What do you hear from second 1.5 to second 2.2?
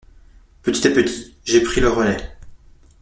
pris le relai.